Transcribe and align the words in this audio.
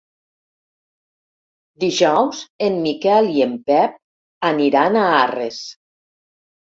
Dijous 1.83 2.39
en 2.67 2.79
Miquel 2.85 3.29
i 3.33 3.43
en 3.47 3.53
Pep 3.67 3.99
aniran 4.49 4.97
a 5.03 5.05
Arres. 5.19 5.61